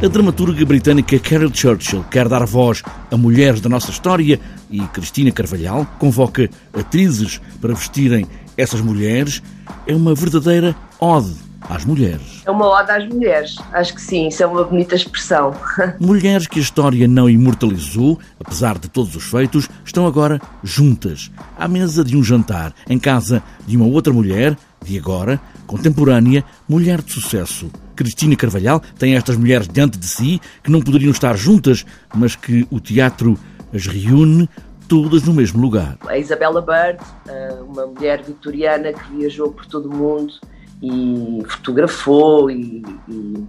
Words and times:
A 0.00 0.06
dramaturga 0.06 0.64
britânica 0.64 1.18
Carol 1.18 1.52
Churchill 1.52 2.04
quer 2.04 2.28
dar 2.28 2.46
voz 2.46 2.84
a 3.10 3.16
mulheres 3.16 3.60
da 3.60 3.68
nossa 3.68 3.90
história 3.90 4.38
e 4.70 4.80
Cristina 4.88 5.32
Carvalhal 5.32 5.84
convoca 5.98 6.48
atrizes 6.72 7.40
para 7.60 7.74
vestirem 7.74 8.24
essas 8.56 8.80
mulheres. 8.80 9.42
É 9.88 9.94
uma 9.96 10.14
verdadeira 10.14 10.76
ode 11.00 11.34
às 11.68 11.84
mulheres. 11.84 12.42
É 12.46 12.50
uma 12.52 12.68
ode 12.68 12.92
às 12.92 13.08
mulheres, 13.08 13.56
acho 13.72 13.92
que 13.92 14.00
sim, 14.00 14.28
isso 14.28 14.40
é 14.40 14.46
uma 14.46 14.62
bonita 14.62 14.94
expressão. 14.94 15.52
Mulheres 15.98 16.46
que 16.46 16.60
a 16.60 16.62
história 16.62 17.08
não 17.08 17.28
imortalizou, 17.28 18.20
apesar 18.38 18.78
de 18.78 18.88
todos 18.88 19.16
os 19.16 19.24
feitos, 19.24 19.68
estão 19.84 20.06
agora 20.06 20.40
juntas, 20.62 21.28
à 21.58 21.66
mesa 21.66 22.04
de 22.04 22.16
um 22.16 22.22
jantar, 22.22 22.72
em 22.88 23.00
casa 23.00 23.42
de 23.66 23.76
uma 23.76 23.86
outra 23.86 24.12
mulher, 24.12 24.56
de 24.84 24.96
agora, 24.96 25.40
contemporânea, 25.66 26.44
mulher 26.68 27.02
de 27.02 27.12
sucesso. 27.12 27.68
Cristina 27.98 28.36
Carvalhal 28.36 28.80
tem 28.96 29.16
estas 29.16 29.36
mulheres 29.36 29.66
diante 29.66 29.98
de 29.98 30.06
si 30.06 30.40
que 30.62 30.70
não 30.70 30.80
poderiam 30.80 31.10
estar 31.10 31.36
juntas, 31.36 31.84
mas 32.14 32.36
que 32.36 32.64
o 32.70 32.78
teatro 32.78 33.36
as 33.74 33.86
reúne 33.88 34.48
todas 34.86 35.24
no 35.24 35.34
mesmo 35.34 35.60
lugar. 35.60 35.98
A 36.06 36.16
Isabella 36.16 36.62
Bird, 36.62 37.04
eh, 37.26 37.58
uma 37.60 37.86
mulher 37.86 38.22
vitoriana 38.22 38.92
que 38.92 39.16
viajou 39.16 39.50
por 39.50 39.66
todo 39.66 39.90
o 39.90 39.96
mundo 39.96 40.32
e 40.80 41.42
fotografou 41.48 42.48
e, 42.48 42.84
e, 43.08 43.44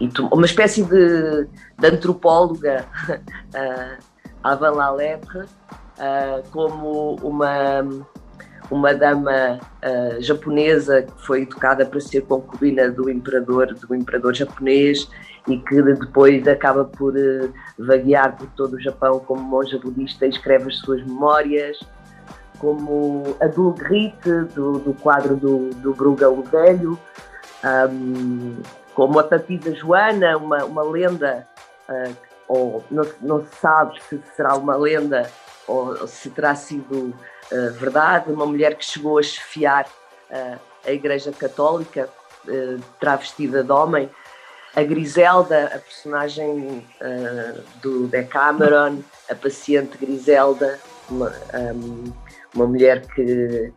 e 0.00 0.10
uma 0.32 0.46
espécie 0.46 0.82
de, 0.82 1.46
de 1.78 1.86
antropóloga, 1.86 2.86
a 4.42 4.54
Van 4.54 4.92
Lepre, 4.92 5.44
eh, 5.98 6.42
como 6.50 7.16
uma 7.16 7.84
uma 8.70 8.94
dama 8.94 9.58
uh, 9.58 10.22
japonesa 10.22 11.02
que 11.02 11.26
foi 11.26 11.42
educada 11.42 11.84
para 11.84 12.00
ser 12.00 12.22
concubina 12.22 12.88
do 12.90 13.10
imperador, 13.10 13.74
do 13.74 13.94
imperador 13.94 14.34
japonês 14.34 15.10
e 15.48 15.58
que 15.58 15.82
depois 15.82 16.46
acaba 16.46 16.84
por 16.84 17.14
uh, 17.14 17.52
vaguear 17.78 18.36
por 18.36 18.46
todo 18.50 18.74
o 18.74 18.80
Japão 18.80 19.18
como 19.20 19.42
monja 19.42 19.78
budista 19.78 20.26
e 20.26 20.30
escreve 20.30 20.68
as 20.68 20.76
suas 20.78 21.04
memórias, 21.04 21.78
como 22.58 23.36
a 23.40 23.46
Dulgrite 23.46 24.30
do, 24.54 24.78
do 24.78 24.94
quadro 24.94 25.34
do, 25.36 25.70
do 25.70 25.92
Bruga 25.92 26.30
Velho, 26.30 26.98
um, 27.90 28.56
como 28.94 29.18
a 29.18 29.24
Papisa 29.24 29.74
Joana, 29.74 30.36
uma, 30.36 30.64
uma 30.64 30.82
lenda, 30.82 31.46
uh, 31.88 32.14
ou 32.46 32.84
não, 32.90 33.06
não 33.20 33.46
se 33.46 33.56
sabe 33.56 34.00
se 34.08 34.20
será 34.36 34.54
uma 34.56 34.76
lenda 34.76 35.28
ou 35.70 36.08
se 36.08 36.28
terá 36.30 36.54
sido 36.56 37.14
uh, 37.52 37.72
verdade, 37.78 38.32
uma 38.32 38.44
mulher 38.44 38.74
que 38.74 38.84
chegou 38.84 39.18
a 39.18 39.22
chefiar 39.22 39.86
uh, 40.30 40.58
a 40.84 40.90
Igreja 40.90 41.30
Católica, 41.30 42.08
uh, 42.48 42.80
travestida 42.98 43.62
de 43.62 43.70
homem, 43.70 44.10
a 44.74 44.82
Griselda, 44.82 45.66
a 45.66 45.78
personagem 45.78 46.86
do 47.82 48.06
Decameron, 48.06 49.00
a 49.28 49.34
paciente 49.34 49.98
Griselda, 49.98 50.78
uma, 51.10 51.32
um, 51.74 52.12
uma 52.54 52.66
mulher 52.68 53.04
que 53.04 53.72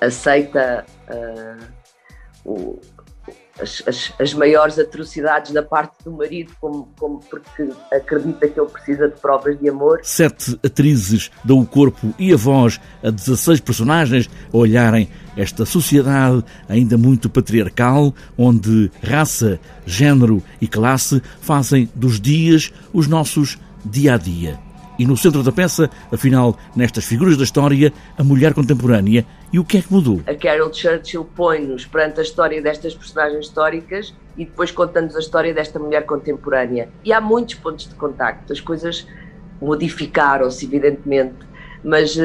aceita 0.00 0.84
o, 2.44 2.80
as, 3.60 3.82
as, 3.86 4.12
as, 4.20 4.34
maiores 4.34 4.78
atrocidades 4.78 5.52
da 5.52 5.62
parte 5.62 5.94
do 6.04 6.12
marido, 6.12 6.52
como, 6.60 6.92
como 6.98 7.20
porque 7.20 7.70
acredita 7.92 8.48
que 8.48 8.60
ele 8.60 8.68
precisa 8.68 9.08
de 9.08 9.18
provas 9.20 9.58
de 9.58 9.68
amor. 9.68 10.00
Sete 10.02 10.58
atrizes 10.64 11.30
dão 11.44 11.60
o 11.60 11.66
corpo 11.66 12.14
e 12.18 12.32
a 12.32 12.36
voz 12.36 12.80
a 13.02 13.10
16 13.10 13.60
personagens 13.60 14.28
a 14.52 14.56
olharem 14.56 15.08
esta 15.36 15.64
sociedade 15.64 16.44
ainda 16.68 16.96
muito 16.96 17.28
patriarcal, 17.28 18.14
onde 18.36 18.90
raça, 19.02 19.60
género 19.84 20.42
e 20.60 20.66
classe 20.66 21.22
fazem 21.40 21.88
dos 21.94 22.20
dias 22.20 22.72
os 22.92 23.06
nossos 23.06 23.58
dia 23.84 24.14
a 24.14 24.18
dia. 24.18 24.65
E 24.98 25.06
no 25.06 25.16
centro 25.16 25.42
da 25.42 25.52
peça, 25.52 25.90
afinal, 26.10 26.56
nestas 26.74 27.04
figuras 27.04 27.36
da 27.36 27.44
história, 27.44 27.92
a 28.16 28.24
mulher 28.24 28.54
contemporânea 28.54 29.26
e 29.52 29.58
o 29.58 29.64
que 29.64 29.78
é 29.78 29.82
que 29.82 29.92
mudou. 29.92 30.20
A 30.26 30.34
Carol 30.34 30.72
Churchill 30.72 31.24
põe-nos 31.24 31.84
perante 31.84 32.20
a 32.20 32.22
história 32.22 32.60
destas 32.62 32.94
personagens 32.94 33.46
históricas 33.46 34.14
e 34.36 34.44
depois 34.44 34.70
conta-nos 34.70 35.14
a 35.16 35.20
história 35.20 35.52
desta 35.52 35.78
mulher 35.78 36.04
contemporânea. 36.06 36.88
E 37.04 37.12
há 37.12 37.20
muitos 37.20 37.54
pontos 37.56 37.88
de 37.88 37.94
contacto, 37.94 38.52
as 38.52 38.60
coisas 38.60 39.06
modificaram-se, 39.60 40.64
evidentemente, 40.66 41.36
mas 41.82 42.16
uh, 42.16 42.22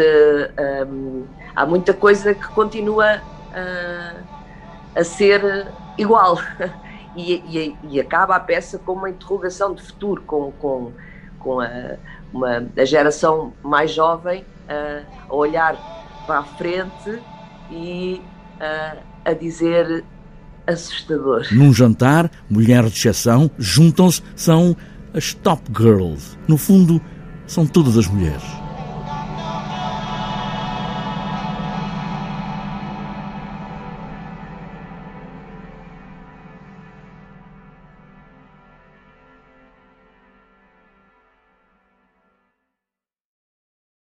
eh, 0.58 0.86
um, 0.86 1.24
há 1.56 1.66
muita 1.66 1.94
coisa 1.94 2.34
que 2.34 2.48
continua 2.48 3.18
uh, 3.18 4.24
a 4.96 5.04
ser 5.04 5.68
igual. 5.98 6.40
e, 7.16 7.34
e, 7.34 7.78
e, 7.90 8.00
acaba 8.00 8.36
a 8.36 8.40
peça 8.40 8.80
com 8.80 8.94
uma 8.94 9.10
interrogação 9.10 9.74
de 9.74 9.82
futuro, 9.82 10.22
com, 10.24 10.52
com, 10.54 10.92
com 11.44 11.60
a 11.60 11.98
uma, 12.34 12.66
a 12.78 12.86
geração 12.86 13.54
mais 13.62 13.92
jovem 13.92 14.46
a 14.70 15.34
olhar 15.34 15.76
para 16.26 16.40
a 16.40 16.44
frente 16.44 17.22
e 17.70 18.22
a 19.26 19.34
dizer 19.34 20.04
assustador. 20.66 21.48
Num 21.52 21.74
jantar, 21.74 22.30
mulheres 22.50 22.92
de 22.92 23.00
exceção 23.00 23.52
juntam-se, 23.58 24.22
são 24.36 24.76
as 25.14 25.34
top 25.34 25.62
girls. 25.78 26.38
No 26.48 26.58
fundo, 26.58 27.02
são 27.46 27.66
todas 27.66 27.98
as 27.98 28.08
mulheres. 28.08 28.61